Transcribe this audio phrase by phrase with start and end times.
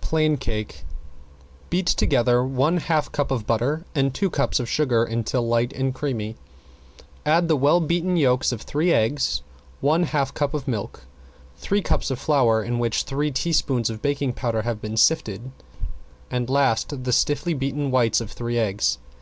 [0.00, 0.82] ~PLAIN CAKE~
[1.68, 5.94] Beat together one half cup of butter and two cups of sugar until light and
[5.94, 6.36] creamy,
[7.26, 9.42] add the well beaten yolks of three eggs,
[9.82, 11.04] one half cup of milk,
[11.58, 15.50] three cups of flour in which three teaspoons of baking powder have been sifted,
[16.30, 18.96] and last the stiffly beaten whites of three eggs.